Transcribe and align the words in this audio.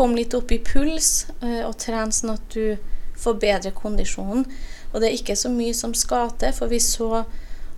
komme 0.00 0.16
litt 0.16 0.34
opp 0.36 0.52
i 0.54 0.62
puls 0.64 1.28
eh, 1.44 1.60
og 1.66 1.76
trene 1.82 2.14
sånn 2.14 2.32
at 2.38 2.54
du 2.54 2.78
får 3.20 3.36
bedre 3.42 3.72
kondisjonen. 3.76 4.46
Og 4.90 5.00
det 5.00 5.10
er 5.10 5.18
ikke 5.18 5.36
så 5.36 5.52
mye 5.52 5.76
som 5.76 5.92
skal 5.94 6.32
til, 6.40 6.54
for 6.56 6.72
vi 6.72 6.80
så 6.80 7.26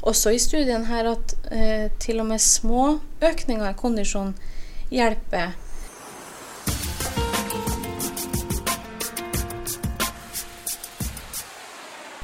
også 0.03 0.33
i 0.35 0.39
studien 0.43 0.87
her 0.87 1.11
at 1.13 1.35
eh, 1.51 1.89
til 2.03 2.23
og 2.23 2.31
med 2.31 2.43
små 2.43 2.87
økninger 3.23 3.69
i 3.69 3.79
kondisjon 3.79 4.33
hjelper. 4.95 5.57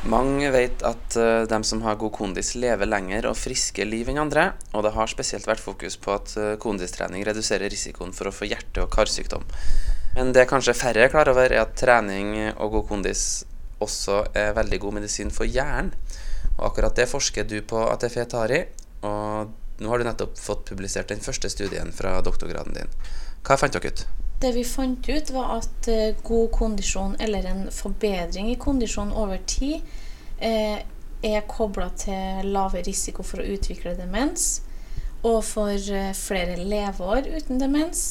Mange 0.08 0.48
vet 0.54 0.80
at 0.88 1.16
uh, 1.20 1.42
de 1.44 1.58
som 1.68 1.82
har 1.84 1.98
god 2.00 2.14
kondis, 2.16 2.54
lever 2.56 2.88
lenger 2.88 3.26
og 3.28 3.36
friske 3.36 3.84
liv 3.84 4.08
enn 4.08 4.22
andre. 4.22 4.52
Og 4.72 4.86
det 4.86 4.94
har 4.94 5.10
spesielt 5.10 5.48
vært 5.48 5.60
fokus 5.60 5.98
på 6.00 6.14
at 6.14 6.32
uh, 6.40 6.54
kondistrening 6.60 7.26
reduserer 7.28 7.68
risikoen 7.68 8.14
for 8.16 8.30
å 8.30 8.32
få 8.34 8.48
hjerte- 8.48 8.86
og 8.86 8.92
karsykdom. 8.94 9.44
Men 10.16 10.32
det 10.32 10.48
kanskje 10.48 10.76
færre 10.78 11.04
er 11.04 11.12
klar 11.12 11.28
over, 11.28 11.52
er 11.52 11.66
at 11.66 11.76
trening 11.76 12.32
og 12.56 12.78
god 12.78 12.88
kondis 12.88 13.24
også 13.84 14.22
er 14.36 14.56
veldig 14.56 14.80
god 14.82 14.96
medisin 14.98 15.30
for 15.34 15.46
hjernen. 15.46 15.92
Og 16.56 16.70
akkurat 16.72 16.96
det 16.96 17.06
forsker 17.10 17.44
du 17.46 17.60
på 17.68 17.84
ATF 17.92 18.16
Tari, 18.32 18.64
og 19.06 19.52
nå 19.78 19.88
har 19.88 19.98
du 19.98 20.04
nettopp 20.08 20.38
fått 20.38 20.64
publisert 20.68 21.08
den 21.12 21.20
første 21.22 21.50
studien 21.50 21.92
fra 21.94 22.18
doktorgraden 22.24 22.74
din. 22.74 22.94
Hva 23.46 23.56
fant 23.60 23.74
dere 23.74 23.92
ut? 23.92 24.04
Det 24.42 24.52
vi 24.54 24.64
fant 24.66 25.08
ut, 25.08 25.30
var 25.34 25.56
at 25.58 25.88
eh, 25.90 26.14
god 26.22 26.50
kondisjon, 26.54 27.16
eller 27.18 27.46
en 27.46 27.64
forbedring 27.74 28.50
i 28.52 28.58
kondisjon 28.58 29.10
over 29.12 29.40
tid, 29.46 29.82
eh, 30.38 30.78
er 31.22 31.46
kobla 31.50 31.88
til 31.98 32.46
lavere 32.54 32.86
risiko 32.86 33.26
for 33.26 33.42
å 33.42 33.48
utvikle 33.56 33.96
demens, 33.98 34.60
og 35.26 35.42
for 35.46 35.74
eh, 35.74 36.12
flere 36.14 36.58
leveår 36.62 37.30
uten 37.34 37.62
demens. 37.62 38.08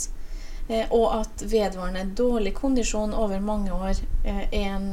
Og 0.67 1.05
at 1.15 1.45
vedvarende 1.47 2.09
dårlig 2.11 2.51
kondisjon 2.57 3.13
over 3.15 3.39
mange 3.39 3.71
år 3.71 4.01
eh, 4.27 4.41
en, 4.51 4.89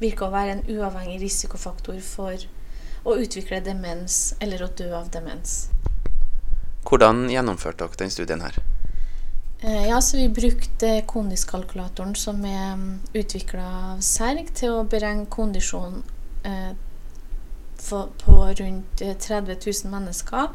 virker 0.00 0.30
å 0.30 0.32
være 0.32 0.54
en 0.54 0.62
uavhengig 0.64 1.18
risikofaktor 1.26 1.98
for 2.00 2.46
å 3.04 3.18
utvikle 3.20 3.60
demens 3.64 4.32
eller 4.40 4.64
å 4.64 4.70
dø 4.80 4.88
av 4.96 5.10
demens. 5.12 5.66
Hvordan 6.86 7.26
gjennomførte 7.30 7.84
dere 7.84 8.02
den 8.04 8.10
studien 8.10 8.44
her? 8.44 8.58
Ja, 9.60 10.00
så 10.00 10.16
Vi 10.16 10.28
brukte 10.28 11.02
kondiskalkulatoren 11.06 12.14
som 12.14 12.44
er 12.44 12.76
mm, 12.76 13.00
utvikla 13.14 13.64
av 13.94 14.02
Serg, 14.06 14.52
til 14.54 14.76
å 14.76 14.84
beregne 14.86 15.26
kondisjon 15.26 16.04
eh, 16.46 16.76
på 17.88 18.36
rundt 18.60 19.02
30 19.02 19.58
000 19.58 19.90
mennesker 19.90 20.54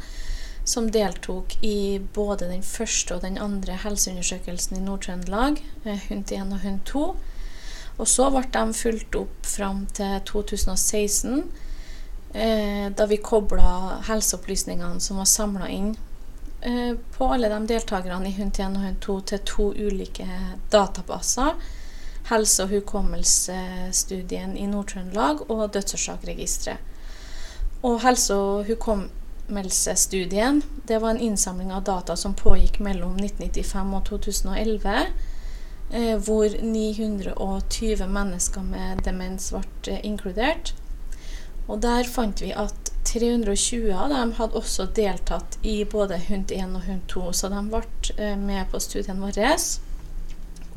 som 0.64 0.92
deltok 0.92 1.58
i 1.64 2.00
både 2.14 2.48
den 2.48 2.64
første 2.64 3.18
og 3.18 3.26
den 3.26 3.38
andre 3.38 3.76
helseundersøkelsen 3.84 4.78
i 4.78 4.84
Nord-Trøndelag, 4.86 5.60
HUNT 5.84 6.32
1 6.32 6.56
og 6.56 6.64
HUNT 6.64 6.86
2. 6.88 7.04
Og 8.00 8.08
så 8.08 8.30
ble 8.32 8.46
de 8.54 8.64
fulgt 8.78 9.18
opp 9.20 9.46
fram 9.46 9.84
til 9.94 10.16
2016, 10.32 11.44
eh, 12.34 12.88
da 12.96 13.06
vi 13.12 13.20
kobla 13.20 14.00
helseopplysningene 14.08 15.04
som 15.04 15.20
var 15.20 15.30
samla 15.30 15.68
inn 15.70 15.92
eh, 15.92 16.13
på 17.18 17.28
alle 17.34 17.50
de 17.52 17.68
deltakerne 17.68 18.30
i 18.30 18.36
HUNT 18.38 18.60
1 18.60 18.78
og 18.78 18.84
HUNT 18.86 19.02
2 19.04 19.16
til 19.32 19.40
to 19.50 19.66
ulike 19.74 20.28
databaser. 20.72 21.58
Helse- 22.30 22.64
og 22.64 22.70
hukommelsestudien 22.70 24.58
i 24.58 24.66
Nord-Trøndelag 24.72 25.44
og 25.52 25.74
dødsårsakregisteret. 25.74 26.78
Og 27.84 28.00
helse- 28.02 28.34
og 28.36 28.66
hukommelsestudien, 28.66 30.64
Det 30.88 31.02
var 31.02 31.10
en 31.10 31.20
innsamling 31.20 31.72
av 31.72 31.84
data 31.84 32.16
som 32.16 32.34
pågikk 32.34 32.80
mellom 32.80 33.16
1995 33.16 33.94
og 33.94 34.06
2011. 34.06 35.08
Eh, 35.94 36.18
hvor 36.18 36.50
920 36.62 38.08
mennesker 38.08 38.62
med 38.62 39.04
demens 39.06 39.52
ble 39.54 39.94
eh, 39.94 40.00
inkludert. 40.04 40.74
Og 41.68 41.82
der 41.82 42.04
fant 42.10 42.42
vi 42.42 42.50
at 42.52 42.83
320 43.08 43.92
av 43.96 44.10
dem 44.14 44.34
hadde 44.38 44.60
også 44.60 44.88
deltatt 44.96 45.58
i 45.62 45.82
både 45.86 46.20
Hund 46.30 46.52
1 46.52 46.76
og 46.78 46.88
Hund 46.88 47.04
2, 47.12 47.26
så 47.36 47.50
de 47.52 47.62
ble 47.70 47.84
eh, 48.18 48.38
med 48.40 48.70
på 48.72 48.82
studien 48.84 49.22
vår. 49.22 49.40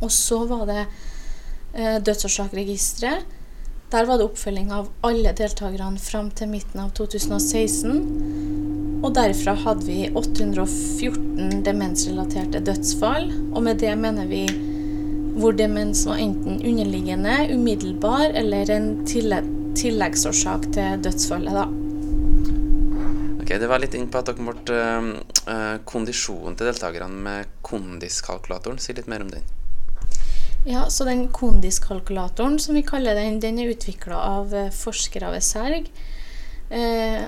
Og 0.01 0.13
så 0.13 0.43
var 0.51 0.67
det 0.69 0.83
eh, 0.83 1.99
dødsårsakregisteret 2.05 3.37
der 3.91 4.07
var 4.07 4.19
det 4.19 4.25
oppfølging 4.27 4.73
av 4.75 4.89
alle 5.07 5.31
deltakerne 5.39 6.01
fram 6.03 6.31
til 6.35 6.51
midten 6.51 6.81
av 6.83 6.91
2016. 6.99 8.01
Og 9.07 9.13
derfra 9.15 9.55
hadde 9.63 9.87
vi 9.87 10.09
814 10.11 11.63
demensrelaterte 11.67 12.65
dødsfall. 12.67 13.31
Og 13.55 13.63
med 13.63 13.79
det 13.85 13.95
mener 14.01 14.27
vi 14.27 14.43
hvor 15.37 15.55
demens 15.55 16.07
var 16.09 16.19
enten 16.19 16.59
underliggende, 16.65 17.39
umiddelbar 17.53 18.35
eller 18.35 18.71
en 18.75 18.93
tilleggsårsak 19.07 20.71
til 20.75 21.03
dødsfallet. 21.07 21.55
da. 21.55 21.67
Ok, 23.47 23.53
Det 23.61 23.67
var 23.71 23.79
litt 23.79 23.93
inn 23.95 24.09
på 24.11 24.19
at 24.19 24.27
dere 24.27 24.43
målte 24.43 24.77
uh, 25.47 25.77
kondisjonen 25.87 26.57
til 26.59 26.67
deltakerne 26.67 27.21
med 27.23 27.51
kondiskalkulatoren. 27.63 28.81
Si 28.83 28.91
litt 28.91 29.07
mer 29.07 29.23
om 29.23 29.29
den. 29.31 29.45
Ja, 30.67 30.89
så 30.91 31.07
den 31.07 31.29
kondiskalkulatoren, 31.31 32.59
som 32.59 32.75
vi 32.75 32.83
kaller 32.83 33.15
den, 33.15 33.39
den 33.39 33.61
er 33.63 33.71
utvikla 33.71 34.19
av 34.19 34.51
eh, 34.51 34.73
forskere 34.75 35.31
ved 35.31 35.45
Serg. 35.47 35.87
Eh, 36.75 37.23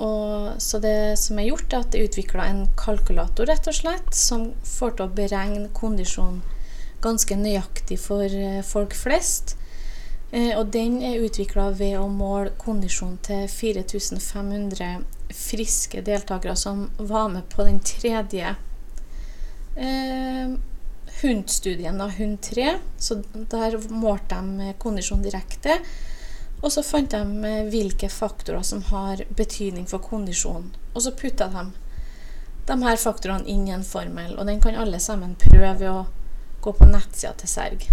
og, 0.00 0.56
så 0.56 0.80
det 0.80 1.18
som 1.20 1.36
er 1.36 1.50
gjort, 1.50 1.68
er 1.68 1.84
at 1.84 1.92
det 1.92 2.00
er 2.00 2.08
utvikla 2.08 2.48
en 2.48 2.64
kalkulator, 2.80 3.50
rett 3.52 3.68
og 3.68 3.76
slett, 3.76 4.08
som 4.16 4.48
får 4.64 4.96
til 4.96 5.04
å 5.04 5.16
beregne 5.20 5.68
kondisjon 5.76 6.40
ganske 7.04 7.36
nøyaktig 7.36 8.00
for 8.00 8.24
eh, 8.24 8.64
folk 8.64 8.96
flest. 8.96 9.58
Eh, 10.32 10.56
og 10.56 10.72
den 10.72 11.02
er 11.04 11.20
utvikla 11.28 11.68
ved 11.76 12.00
å 12.00 12.08
måle 12.08 12.56
kondisjon 12.56 13.20
til 13.28 13.44
4500 13.52 15.17
friske 15.34 16.02
deltakere 16.02 16.56
som 16.56 16.90
var 16.96 17.28
med 17.28 17.48
på 17.48 17.64
den 17.64 17.80
tredje 17.80 18.54
eh, 19.76 20.54
hundstudien, 21.22 21.98
da, 21.98 22.08
HUNT 22.08 22.42
3. 22.42 22.74
Så 22.98 23.22
der 23.32 23.78
målte 23.90 24.40
de 24.40 24.72
kondisjon 24.78 25.22
direkte. 25.22 25.80
Og 26.60 26.72
så 26.74 26.82
fant 26.82 27.10
de 27.10 27.48
eh, 27.48 27.66
hvilke 27.70 28.10
faktorer 28.12 28.64
som 28.66 28.82
har 28.92 29.24
betydning 29.36 29.86
for 29.86 30.02
kondisjon. 30.02 30.72
Og 30.94 31.04
så 31.04 31.14
putta 31.16 31.50
de 31.52 31.68
de 32.68 32.82
her 32.82 32.98
faktorene 33.00 33.48
inn 33.48 33.62
i 33.64 33.72
en 33.72 33.84
formel, 33.84 34.34
og 34.36 34.44
den 34.44 34.60
kan 34.60 34.76
alle 34.76 34.98
sammen 35.00 35.38
prøve 35.40 35.88
å 35.88 36.02
gå 36.60 36.74
på 36.76 36.90
nettsida 36.90 37.32
til 37.40 37.48
Serg 37.48 37.86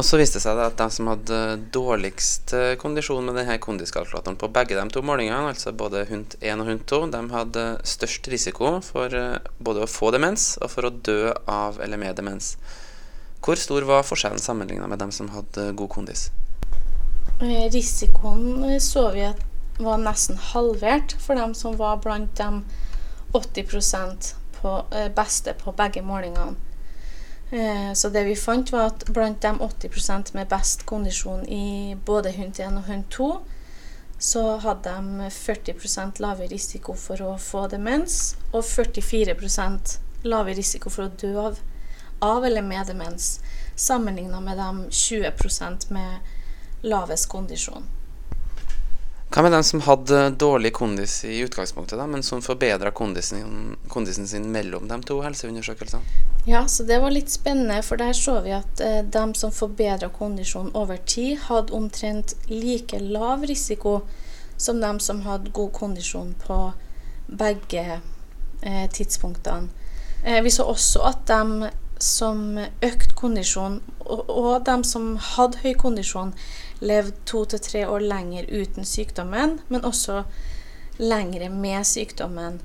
og 0.00 0.04
så 0.06 0.16
viste 0.16 0.38
det 0.38 0.44
seg 0.46 0.58
at 0.64 0.78
de 0.78 0.86
som 0.94 1.10
hadde 1.10 1.38
dårligst 1.74 2.54
eh, 2.56 2.70
kondisjon 2.80 3.26
med 3.26 3.36
denne 3.36 3.58
kondiskalkulatoren 3.60 4.38
på 4.40 4.48
begge 4.54 4.78
de 4.78 4.84
to 4.94 5.02
målingene, 5.04 5.50
altså 5.50 5.74
både 5.76 6.06
HUNT 6.08 6.38
1 6.40 6.62
og 6.62 6.70
HUNT 6.70 6.86
2, 6.88 7.00
de 7.12 7.20
hadde 7.34 7.64
størst 7.90 8.30
risiko 8.32 8.70
for 8.86 9.12
eh, 9.12 9.36
både 9.60 9.84
å 9.84 9.90
få 9.90 10.08
demens 10.14 10.54
og 10.62 10.72
for 10.72 10.88
å 10.88 10.92
dø 11.10 11.34
av 11.44 11.82
eller 11.84 12.00
med 12.00 12.16
demens. 12.16 12.54
Hvor 13.44 13.60
stor 13.60 13.84
var 13.88 14.06
forskjellen 14.08 14.40
sammenligna 14.40 14.88
med 14.88 15.02
dem 15.04 15.12
som 15.12 15.28
hadde 15.34 15.68
god 15.76 15.92
kondis? 15.92 16.30
Eh, 17.44 17.68
risikoen 17.68 18.80
så 18.80 19.10
vi 19.12 19.28
at 19.28 19.44
var 19.80 20.00
nesten 20.00 20.40
halvert 20.54 21.12
for 21.20 21.36
dem 21.36 21.52
som 21.56 21.76
var 21.76 22.00
blant 22.00 22.32
de 22.40 22.64
80% 23.36 24.32
på, 24.56 24.74
beste 25.16 25.56
på 25.60 25.76
begge 25.76 26.00
målingene. 26.04 26.56
Eh, 27.50 27.92
så 27.92 28.08
det 28.08 28.24
vi 28.24 28.36
fant, 28.36 28.72
var 28.72 28.92
at 28.92 29.04
blant 29.10 29.42
de 29.42 29.58
80% 29.58 30.34
med 30.34 30.48
best 30.48 30.86
kondisjon 30.86 31.42
i 31.48 31.96
både 32.06 32.32
hund 32.36 32.60
1 32.60 32.76
og 32.78 32.86
hund 32.86 33.08
2, 33.10 33.30
så 34.18 34.44
hadde 34.62 34.92
de 34.92 35.30
40% 35.30 36.20
lavere 36.20 36.50
risiko 36.52 36.94
for 36.94 37.22
å 37.24 37.36
få 37.40 37.64
demens 37.72 38.36
og 38.52 38.64
44 38.64 39.34
lavere 40.22 40.54
risiko 40.54 40.90
for 40.92 41.08
å 41.08 41.14
dø 41.22 41.32
av, 41.40 41.58
av 42.20 42.44
eller 42.44 42.62
med 42.62 42.86
demens, 42.86 43.40
sammenligna 43.74 44.40
med 44.40 44.60
de 44.60 44.90
20% 44.92 45.88
med 45.90 46.18
lavest 46.82 47.28
kondisjon. 47.28 47.88
Hva 49.30 49.44
med 49.46 49.52
den 49.54 49.64
som 49.64 49.80
hadde 49.86 50.30
dårlig 50.30 50.72
kondis 50.74 51.20
i 51.24 51.36
utgangspunktet, 51.44 51.98
da, 51.98 52.06
men 52.10 52.22
som 52.26 52.42
forbedra 52.42 52.90
kondisen, 52.90 53.76
kondisen, 53.88 54.26
sin 54.26 54.48
mellom 54.50 54.88
de 54.90 54.98
to 55.06 55.20
helseundersøkelsene? 55.22 56.02
Ja, 56.48 56.64
så 56.68 56.82
det 56.88 56.98
var 56.98 57.14
litt 57.14 57.30
spennende, 57.30 57.78
for 57.86 58.00
der 58.00 58.10
så 58.16 58.40
vi 58.42 58.56
at 58.56 58.82
eh, 58.82 59.04
de 59.06 59.22
som 59.38 59.52
forbedra 59.54 60.08
kondisjonen 60.10 60.74
over 60.74 60.98
tid, 61.06 61.36
hadde 61.46 61.76
omtrent 61.78 62.34
like 62.50 62.98
lav 62.98 63.46
risiko 63.46 64.00
som 64.56 64.80
de 64.82 64.90
som 65.00 65.22
hadde 65.22 65.54
god 65.54 65.72
kondisjon 65.78 66.34
på 66.42 66.58
begge 67.28 67.84
eh, 68.62 68.86
tidspunktene. 68.90 69.70
Eh, 70.24 70.42
vi 70.42 70.50
så 70.50 70.66
også 70.66 71.06
at 71.06 71.22
de 71.30 71.70
som 72.02 72.58
økte 72.58 73.16
kondisjon, 73.16 73.80
og, 74.00 74.30
og 74.30 74.64
de 74.66 74.76
som 74.88 75.12
hadde 75.34 75.60
høy 75.64 75.74
kondisjon, 75.78 76.32
levde 76.80 77.16
to 77.28 77.44
til 77.44 77.60
tre 77.60 77.84
år 77.88 78.04
lenger 78.04 78.48
uten 78.48 78.88
sykdommen, 78.88 79.58
men 79.68 79.84
også 79.84 80.22
lengre 81.00 81.48
med 81.52 81.84
sykdommen. 81.88 82.60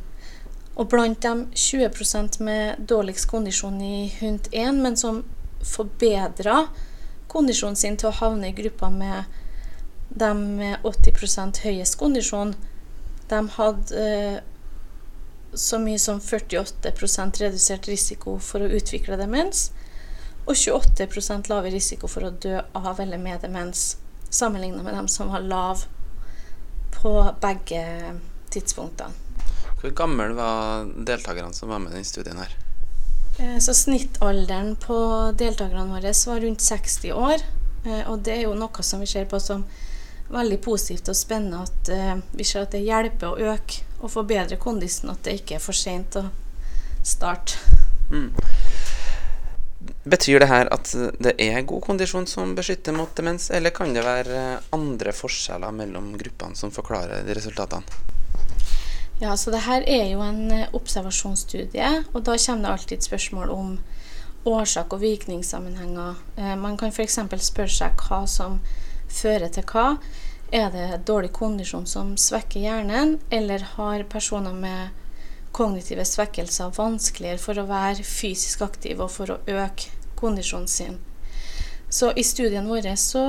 Og 0.76 0.90
blant 0.92 1.22
dem 1.24 1.46
20% 1.56 2.42
med 2.44 2.88
dårligst 2.90 3.30
kondisjon 3.32 3.80
i 3.82 4.10
HUNT 4.20 4.50
1, 4.52 4.76
men 4.76 4.98
som 5.00 5.24
forbedra 5.64 6.66
kondisjonen 7.32 7.80
sin 7.80 7.98
til 8.00 8.12
å 8.12 8.18
havne 8.20 8.52
i 8.52 8.56
gruppa 8.56 8.90
med 8.92 9.24
dem 10.16 10.44
med 10.60 10.84
80 10.84 11.64
høyest 11.64 11.98
kondisjon, 12.00 12.54
de 13.30 13.40
hadde 13.56 14.04
eh, 14.04 14.44
så 15.56 15.80
mye 15.80 16.00
som 16.00 16.20
48% 16.22 17.42
redusert 17.42 17.88
risiko 17.88 18.38
for 18.40 18.64
å 18.64 18.72
utvikle 18.78 19.18
demens, 19.20 19.70
og 20.46 20.56
28 20.56 21.50
lavere 21.50 21.74
risiko 21.74 22.08
for 22.12 22.28
å 22.28 22.32
dø 22.32 22.60
av 22.78 23.00
eller 23.02 23.18
med 23.18 23.42
demens, 23.42 23.98
sammenlignet 24.30 24.84
med 24.84 24.94
dem 24.94 25.08
som 25.08 25.32
var 25.34 25.46
lav 25.46 25.86
på 27.02 27.16
begge 27.42 27.84
tidspunktene. 28.54 29.24
Hvor 29.82 29.92
gammel 29.96 30.34
var 30.34 30.86
deltakerne 31.06 31.54
som 31.54 31.70
var 31.70 31.80
med 31.80 31.92
i 31.92 32.00
denne 32.00 32.08
studien? 32.10 32.38
her? 32.38 32.56
Eh, 33.40 33.58
så 33.60 33.74
Snittalderen 33.74 34.76
på 34.76 34.98
deltakerne 35.38 35.92
våre 35.92 36.14
var 36.28 36.40
rundt 36.42 36.62
60 36.62 37.12
år. 37.14 37.44
Eh, 37.86 38.04
og 38.10 38.24
det 38.26 38.38
er 38.38 38.42
jo 38.48 38.56
noe 38.58 38.84
som 38.84 39.04
vi 39.04 39.10
ser 39.10 39.28
på 39.30 39.40
som 39.40 39.66
veldig 40.32 40.62
positivt 40.62 41.10
og 41.12 41.18
spennende. 41.18 41.64
At 41.66 41.92
eh, 41.94 42.16
vi 42.32 42.48
ser 42.48 42.66
at 42.66 42.76
det 42.76 42.86
hjelper 42.86 43.34
å 43.34 43.54
øke 43.54 43.84
og 44.02 44.12
forbedre 44.12 44.58
kondisen, 44.62 45.10
at 45.10 45.24
det 45.26 45.40
ikke 45.40 45.58
er 45.58 45.64
for 45.64 45.78
sent 45.78 46.18
å 46.20 46.28
starte. 47.06 47.58
Mm. 48.12 48.32
Betyr 50.06 50.42
det 50.42 50.50
her 50.50 50.70
at 50.74 50.92
det 51.22 51.34
er 51.42 51.66
god 51.66 51.82
kondisjon 51.86 52.28
som 52.30 52.54
beskytter 52.58 52.94
mot 52.94 53.10
demens, 53.18 53.50
eller 53.54 53.74
kan 53.74 53.94
det 53.94 54.06
være 54.06 54.44
andre 54.76 55.14
forskjeller 55.14 55.74
mellom 55.74 56.14
gruppene 56.20 56.58
som 56.58 56.74
forklarer 56.74 57.26
de 57.26 57.38
resultatene? 57.38 58.14
Ja, 59.22 59.38
så 59.40 59.52
det 59.54 59.64
her 59.64 59.86
er 59.88 60.10
jo 60.12 60.20
en 60.26 60.50
eh, 60.52 60.72
observasjonsstudie, 60.76 61.92
og 62.12 62.26
da 62.28 62.36
kommer 62.36 62.66
det 62.66 62.72
alltid 62.74 63.06
spørsmål 63.06 63.54
om 63.54 63.78
årsak- 64.46 64.94
og 64.94 65.02
virkningssammenhenger. 65.02 66.18
Eh, 66.36 66.56
man 66.60 66.76
kan 66.78 66.92
f.eks. 66.92 67.22
spørre 67.48 67.72
seg 67.72 68.04
hva 68.10 68.26
som 68.28 68.60
fører 69.10 69.52
til 69.54 69.66
hva. 69.72 69.96
Er 70.54 70.70
det 70.72 71.06
dårlig 71.08 71.32
kondisjon 71.34 71.88
som 71.90 72.14
svekker 72.18 72.62
hjernen, 72.62 73.18
eller 73.34 73.66
har 73.76 74.06
personer 74.10 74.54
med 74.54 74.94
kognitive 75.56 76.06
svekkelser 76.06 76.74
vanskeligere 76.76 77.42
for 77.42 77.60
å 77.60 77.68
være 77.70 78.06
fysisk 78.06 78.62
aktive 78.66 79.08
og 79.08 79.14
for 79.14 79.34
å 79.34 79.42
øke 79.48 79.92
kondisjonen 80.20 80.70
sin? 80.70 81.00
Så 81.90 82.12
i 82.16 82.24
studien 82.24 82.68
vår 82.68 82.92
så 83.00 83.26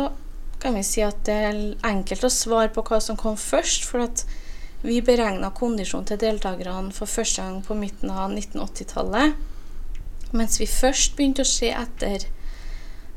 kan 0.61 0.75
vi 0.75 0.83
si 0.87 1.03
at 1.05 1.25
det 1.29 1.37
er 1.51 1.59
enkelt 1.87 2.25
å 2.25 2.33
svare 2.33 2.73
på 2.75 2.85
hva 2.87 3.01
som 3.01 3.17
kom 3.17 3.37
først. 3.37 3.85
for 3.85 4.03
at 4.03 4.25
vi 4.83 5.01
beregna 5.03 5.51
kondisjonen 5.51 6.07
til 6.07 6.19
deltakerne 6.21 6.93
for 6.95 7.11
første 7.11 7.43
gang 7.43 7.63
på 7.65 7.75
midten 7.75 8.11
av 8.11 8.31
1980-tallet. 8.31 9.35
Mens 10.37 10.61
vi 10.61 10.67
først 10.67 11.17
begynte 11.17 11.43
å 11.43 11.49
se 11.49 11.71
etter 11.73 12.27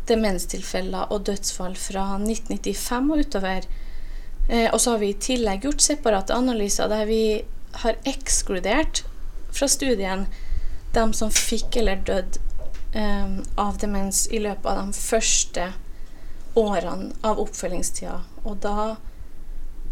demenstilfeller 0.10 1.14
og 1.14 1.26
dødsfall 1.30 1.78
fra 1.80 2.06
1995 2.18 3.14
og 3.14 3.24
utover. 3.24 3.68
Eh, 4.50 4.68
og 4.74 4.80
så 4.82 4.96
har 4.96 5.04
vi 5.04 5.14
i 5.14 5.20
tillegg 5.30 5.66
gjort 5.66 5.86
separate 5.86 6.36
analyser 6.36 6.90
der 6.92 7.06
vi 7.10 7.24
har 7.84 8.00
ekskludert 8.10 9.04
fra 9.54 9.70
studien 9.70 10.26
dem 10.96 11.14
som 11.14 11.30
fikk 11.34 11.78
eller 11.82 12.02
døde 12.06 12.42
eh, 12.98 13.38
av 13.62 13.78
demens 13.82 14.26
i 14.34 14.42
løpet 14.42 14.72
av 14.72 14.90
de 14.90 14.98
første 14.98 15.70
årene 16.58 17.14
av 17.22 17.40
oppfølgingstida. 17.42 18.18
Og 18.50 18.58
da 18.66 18.96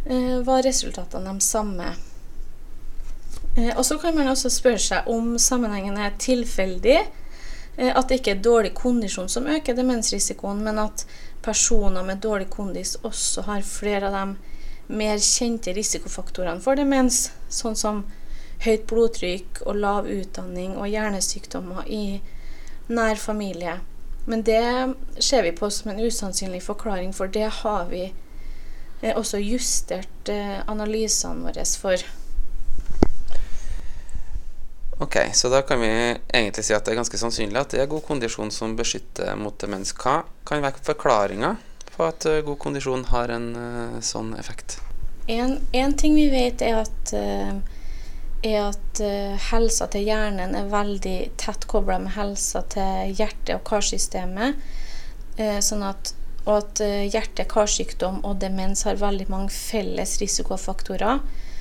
Eh, 0.09 0.39
var 0.39 0.63
resultatene 0.63 1.33
de 1.33 1.41
samme. 1.41 1.95
Eh, 3.55 3.77
og 3.77 3.85
så 3.85 3.97
kan 3.97 4.15
man 4.15 4.29
også 4.31 4.49
spørre 4.49 4.79
seg 4.79 5.09
om 5.11 5.33
sammenhengen 5.41 5.97
er 5.99 6.13
tilfeldig. 6.21 7.01
Eh, 7.77 7.93
at 7.93 8.09
det 8.09 8.19
ikke 8.19 8.35
er 8.35 8.43
dårlig 8.43 8.73
kondisjon 8.77 9.29
som 9.29 9.47
øker 9.47 9.77
demensrisikoen, 9.77 10.63
men 10.65 10.79
at 10.81 11.05
personer 11.45 12.03
med 12.03 12.21
dårlig 12.25 12.49
kondis 12.49 12.97
også 13.05 13.45
har 13.47 13.65
flere 13.65 14.09
av 14.09 14.17
de 14.17 14.95
mer 14.97 15.19
kjente 15.21 15.73
risikofaktorene 15.75 16.63
for 16.63 16.79
demens, 16.79 17.27
sånn 17.49 17.75
som 17.75 18.05
høyt 18.65 18.87
blodtrykk 18.89 19.61
og 19.67 19.77
lav 19.77 20.07
utdanning 20.09 20.77
og 20.77 20.89
hjernesykdommer 20.89 21.85
i 21.91 22.19
nær 22.87 23.19
familie. 23.21 23.77
Men 24.27 24.43
det 24.43 24.63
ser 25.23 25.43
vi 25.45 25.53
på 25.55 25.69
som 25.71 25.91
en 25.91 26.01
usannsynlig 26.03 26.63
forklaring, 26.65 27.13
for 27.13 27.31
det 27.31 27.47
har 27.61 27.85
vi 27.91 28.09
også 29.13 29.39
justert 29.39 30.31
eh, 30.31 30.57
analysene 30.67 31.45
våre 31.45 31.65
for. 31.79 32.01
Ok, 34.99 35.17
så 35.33 35.49
da 35.49 35.61
kan 35.61 35.81
vi 35.81 36.17
egentlig 36.33 36.63
si 36.65 36.73
at 36.73 36.85
det 36.85 36.95
er 36.95 36.97
ganske 36.97 37.19
sannsynlig 37.21 37.59
at 37.59 37.73
det 37.75 37.83
er 37.83 37.89
god 37.91 38.01
kondisjon 38.07 38.49
som 38.49 38.73
beskytter 38.77 39.35
mot 39.37 39.53
demens. 39.61 39.91
Hva 39.93 40.23
kan 40.47 40.63
være 40.63 40.81
forklaringa 40.87 41.51
på 41.91 42.05
at 42.07 42.25
eh, 42.25 42.41
god 42.45 42.57
kondisjon 42.63 43.03
har 43.11 43.29
en 43.29 43.51
uh, 43.53 43.97
sånn 44.01 44.31
effekt? 44.41 44.79
En, 45.29 45.59
en, 45.71 45.93
ting 45.93 46.15
vi 46.17 46.31
vet, 46.33 46.63
er 46.65 46.79
at, 46.81 47.11
uh, 47.13 47.59
er 48.41 48.57
at 48.71 49.01
uh, 49.03 49.35
helsa 49.51 49.85
til 49.93 50.07
hjernen 50.07 50.55
er 50.57 50.71
veldig 50.71 51.17
tett 51.37 51.67
kobla 51.69 51.99
med 52.01 52.15
helsa 52.15 52.63
til 52.73 53.13
hjerte- 53.19 53.59
og 53.59 53.65
karsystemet. 53.69 54.57
sånn 55.37 55.83
at 55.85 56.15
og 56.47 56.55
at 56.55 56.79
hjerte-karsykdom 57.13 58.23
og 58.25 58.39
demens 58.41 58.85
har 58.87 58.95
veldig 58.97 59.27
mange 59.29 59.51
felles 59.53 60.15
risikofaktorer. 60.17 61.19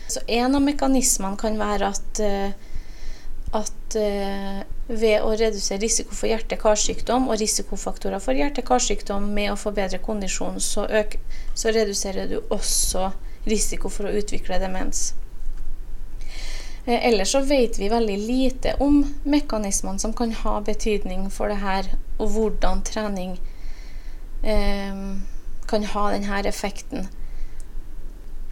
Så 0.08 0.22
En 0.28 0.54
av 0.54 0.62
mekanismene 0.62 1.36
kan 1.36 1.58
være 1.58 1.90
at, 1.90 2.20
at 3.54 3.96
eh, 3.98 4.62
ved 4.86 5.22
å 5.22 5.34
redusere 5.34 5.82
risiko 5.82 6.14
for 6.14 6.30
hjerte-karsykdom 6.30 7.28
og 7.30 7.38
risikofaktorer 7.40 8.22
for 8.22 8.38
hjerte-karsykdom 8.38 9.28
med 9.34 9.52
å 9.52 9.60
forbedre 9.60 10.02
kondisjon, 10.02 10.58
så, 10.60 10.86
så 11.54 11.74
reduserer 11.74 12.30
du 12.30 12.40
også 12.54 13.10
risiko 13.46 13.90
for 13.92 14.08
å 14.08 14.16
utvikle 14.18 14.58
demens. 14.62 15.12
Ellers 16.86 17.32
så 17.34 17.40
vet 17.42 17.80
vi 17.80 17.90
veldig 17.90 18.16
lite 18.18 18.76
om 18.82 19.00
mekanismene 19.26 19.98
som 19.98 20.12
kan 20.14 20.30
ha 20.44 20.60
betydning 20.62 21.26
for 21.34 21.50
det 21.50 21.58
her, 21.58 21.88
og 22.22 22.30
hvordan 22.36 22.84
trening 22.86 23.34
eh, 24.46 25.00
kan 25.66 25.88
ha 25.94 26.04
denne 26.14 26.42
effekten. 26.46 27.08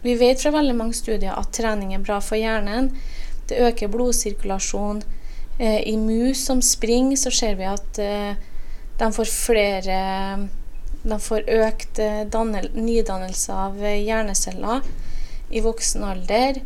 Vi 0.03 0.17
vet 0.19 0.41
fra 0.41 0.51
veldig 0.51 0.75
mange 0.77 0.93
studier 0.93 1.33
at 1.33 1.53
trening 1.55 1.95
er 1.95 2.03
bra 2.03 2.19
for 2.21 2.37
hjernen. 2.37 2.91
Det 3.49 3.61
øker 3.67 3.91
blodsirkulasjon. 3.93 5.03
Eh, 5.59 5.81
I 5.87 5.97
mus 5.97 6.45
som 6.45 6.61
springer, 6.61 7.17
så 7.17 7.31
ser 7.31 7.55
vi 7.59 7.67
at 7.69 7.99
eh, 7.99 8.35
de 8.99 9.11
får 9.13 9.31
flere 9.31 9.97
De 11.05 11.17
får 11.21 11.49
økt 11.53 11.99
dannel, 12.33 12.71
nydannelse 12.73 13.53
av 13.53 13.75
hjerneceller 13.77 14.81
i 15.53 15.61
voksen 15.61 16.03
alder. 16.03 16.57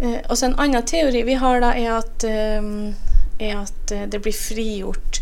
Og 0.00 0.32
så 0.32 0.46
En 0.46 0.56
annen 0.56 0.86
teori 0.88 1.20
vi 1.28 1.34
har, 1.36 1.60
da, 1.60 1.74
er 1.76 1.98
at, 1.98 2.24
er 2.24 3.52
at 3.58 3.92
det 4.08 4.22
blir 4.24 4.32
frigjort 4.32 5.20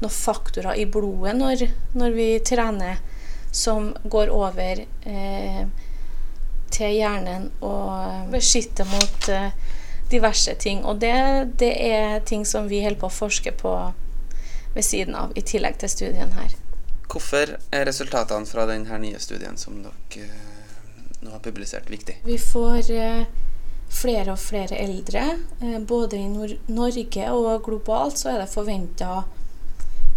noen 0.00 0.12
faktorer 0.12 0.76
i 0.76 0.86
blodet 0.86 1.34
når, 1.38 1.66
når 1.96 2.16
vi 2.16 2.28
trener, 2.44 3.00
som 3.56 3.94
går 4.04 4.30
over 4.34 4.82
eh, 5.08 5.62
til 6.74 6.96
hjernen 6.98 7.50
og 7.64 8.30
beskytte 8.32 8.86
mot 8.88 9.28
eh, 9.32 9.54
diverse 10.10 10.54
ting. 10.62 10.84
Og 10.84 11.00
det, 11.02 11.14
det, 11.60 11.72
er 11.88 12.20
ting 12.26 12.46
som 12.46 12.68
vi 12.70 12.82
holder 12.84 13.00
på 13.00 13.10
å 13.10 13.16
forske 13.16 13.52
på 13.56 13.74
ved 14.76 14.84
siden 14.84 15.16
av, 15.16 15.32
i 15.34 15.44
tillegg 15.46 15.78
til 15.80 15.92
studien 15.92 16.34
her. 16.36 16.54
Hvorfor 17.06 17.56
er 17.56 17.86
resultatene 17.88 18.48
fra 18.48 18.66
denne 18.68 18.98
nye 19.00 19.18
studien 19.22 19.56
som 19.60 19.78
dere 19.84 20.26
eh, 20.26 20.76
nå 21.22 21.32
har 21.32 21.42
publisert, 21.44 21.90
viktig? 21.90 22.20
Vi 22.26 22.36
får 22.40 22.92
eh, 22.92 23.24
flere 23.88 24.34
og 24.34 24.42
flere 24.42 24.78
eldre. 24.82 25.24
Eh, 25.62 25.80
både 25.80 26.20
i 26.20 26.28
Nor 26.28 26.58
Norge 26.68 27.32
og 27.32 27.64
globalt 27.66 28.20
så 28.20 28.34
er 28.34 28.44
det 28.44 28.52
forventa 28.52 29.24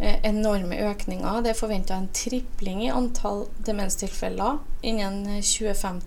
Eh, 0.01 0.15
enorme 0.23 0.77
økninger. 0.91 1.41
Det 1.43 1.49
er 1.51 1.57
forventa 1.59 1.97
en 1.99 2.07
tripling 2.15 2.85
i 2.85 2.91
antall 2.91 3.41
demenstilfeller 3.67 4.61
innen 4.81 5.25
2050. 5.43 6.05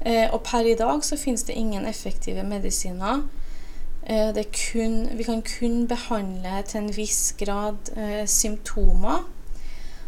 Eh, 0.00 0.26
og 0.32 0.40
per 0.46 0.66
i 0.66 0.76
dag 0.78 1.04
så 1.04 1.16
finnes 1.20 1.44
det 1.44 1.58
ingen 1.58 1.86
effektive 1.86 2.42
medisiner. 2.42 3.22
Eh, 4.02 4.32
kun, 4.52 5.08
vi 5.16 5.26
kan 5.26 5.42
kun 5.42 5.86
behandle 5.88 6.62
til 6.66 6.80
en 6.80 6.96
viss 6.96 7.34
grad 7.38 7.92
eh, 7.96 8.26
symptomer. 8.26 9.26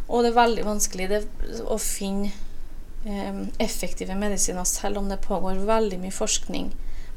Og 0.09 0.23
det 0.23 0.33
er 0.33 0.41
veldig 0.41 0.65
vanskelig 0.67 1.09
det, 1.09 1.21
å 1.65 1.79
finne 1.81 2.33
eh, 3.05 3.45
effektive 3.63 4.17
medisiner, 4.19 4.65
selv 4.65 4.99
om 5.01 5.09
det 5.09 5.23
pågår 5.25 5.65
veldig 5.69 6.01
mye 6.03 6.15
forskning 6.15 6.73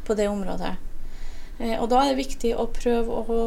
på 0.06 0.14
det 0.14 0.28
området. 0.30 0.76
Eh, 1.60 1.76
og 1.80 1.90
da 1.92 2.04
er 2.04 2.14
det 2.14 2.24
viktig 2.26 2.54
å 2.60 2.68
prøve 2.72 3.24
å 3.24 3.40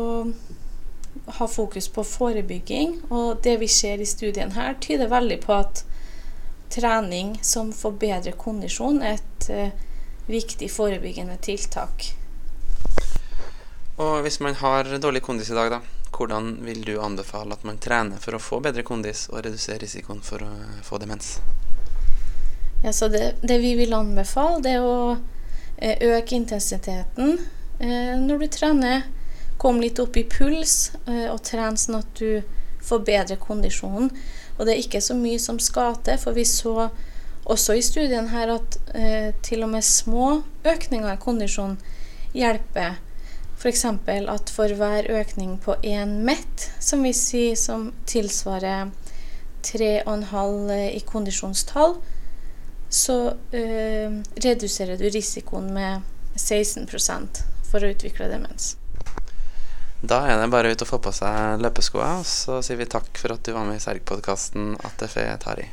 ha 1.38 1.46
fokus 1.48 1.88
på 1.88 2.04
forebygging. 2.04 2.98
Og 3.10 3.42
det 3.44 3.58
vi 3.60 3.68
ser 3.68 4.00
i 4.00 4.08
studien 4.08 4.52
her, 4.56 4.76
tyder 4.80 5.12
veldig 5.12 5.40
på 5.44 5.56
at 5.56 5.84
trening 6.70 7.38
som 7.42 7.72
forbedrer 7.72 8.32
kondisjon, 8.32 9.02
er 9.02 9.18
et 9.18 9.50
eh, 9.50 9.70
viktig 10.26 10.70
forebyggende 10.70 11.36
tiltak. 11.42 12.12
Og 13.98 14.20
hvis 14.22 14.40
man 14.40 14.54
har 14.60 14.90
dårlig 15.02 15.22
kondis 15.26 15.50
i 15.50 15.56
dag, 15.56 15.72
da, 15.72 15.80
hvordan 16.14 16.58
vil 16.64 16.84
du 16.84 17.00
anbefale 17.02 17.56
at 17.56 17.64
man 17.66 17.80
trener 17.82 18.20
for 18.22 18.36
å 18.36 18.42
få 18.42 18.60
bedre 18.62 18.84
kondis 18.86 19.26
og 19.32 19.42
redusere 19.46 19.82
risikoen 19.82 20.22
for 20.22 20.44
å 20.44 20.50
få 20.86 21.00
demens? 21.02 21.38
Ja, 22.84 22.92
så 22.92 23.08
det, 23.10 23.40
det 23.42 23.58
vi 23.58 23.74
vil 23.74 23.94
anbefale, 23.96 24.62
det 24.62 24.76
er 24.78 24.86
å 24.86 25.16
eh, 25.76 25.98
øke 26.14 26.36
intensiteten 26.38 27.40
eh, 27.80 28.14
når 28.20 28.44
du 28.44 28.48
trener. 28.54 29.08
Kom 29.58 29.80
litt 29.82 29.98
opp 29.98 30.14
i 30.14 30.22
puls 30.22 30.92
og 31.08 31.40
tren 31.42 31.74
sånn 31.74 31.96
at 31.98 32.20
du 32.20 32.57
får 32.88 33.36
kondisjonen. 33.40 34.10
Og 34.58 34.66
det 34.66 34.74
er 34.74 34.82
ikke 34.82 35.00
så 35.04 35.14
mye 35.14 35.38
som 35.38 35.60
skal 35.62 35.96
til, 36.04 36.18
for 36.18 36.36
vi 36.36 36.44
så 36.44 36.88
også 37.48 37.78
i 37.78 37.82
studien 37.82 38.28
her 38.28 38.50
at 38.52 38.78
eh, 38.94 39.34
til 39.42 39.62
og 39.64 39.70
med 39.72 39.82
små 39.82 40.42
økninger 40.64 41.12
i 41.12 41.20
kondisjon 41.20 41.78
hjelper. 42.34 42.98
F.eks. 43.58 43.84
at 43.84 44.50
for 44.54 44.74
hver 44.74 45.08
økning 45.10 45.56
på 45.58 45.74
én 45.82 46.20
mett, 46.26 46.68
som 46.80 47.02
vi 47.02 47.12
sier 47.16 47.56
som 47.58 47.92
tilsvarer 48.06 48.90
3,5 49.66 50.72
i 50.94 51.00
kondisjonstall, 51.06 51.96
så 52.88 53.16
eh, 53.52 54.20
reduserer 54.44 54.96
du 54.96 55.08
risikoen 55.10 55.72
med 55.74 56.06
16 56.36 56.86
for 57.68 57.82
å 57.82 57.90
utvikle 57.90 58.30
demens. 58.30 58.76
Da 60.00 60.20
er 60.30 60.38
det 60.38 60.50
bare 60.52 60.70
ut 60.70 60.84
å 60.84 60.86
få 60.86 61.00
på 61.02 61.10
seg 61.14 61.58
løpeskoa, 61.64 62.20
og 62.20 62.28
så 62.28 62.60
sier 62.62 62.78
vi 62.78 62.86
takk 62.86 63.10
for 63.18 63.34
at 63.34 63.42
du 63.42 63.50
var 63.56 63.66
med 63.66 63.80
i 63.80 63.82
Sergpodkasten 63.82 64.76
ATF 64.86 65.18
Tari. 65.42 65.66